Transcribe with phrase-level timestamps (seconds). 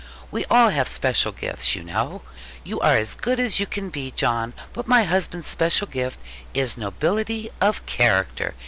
[0.31, 2.23] We all have special gifts, you know.
[2.63, 6.19] You are as good as you can be, John; but my husband's special gift
[6.55, 8.55] is nobility of character.'